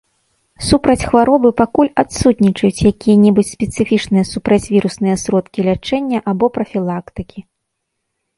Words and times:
Супраць 0.67 1.07
хваробы 1.09 1.49
пакуль 1.61 1.91
адсутнічаюць 2.03 2.85
якія-небудзь 2.91 3.51
спецыфічныя 3.57 4.25
супрацьвірусныя 4.33 5.15
сродкі 5.25 5.59
лячэння 5.69 6.25
або 6.35 6.45
прафілактыкі. 6.59 7.39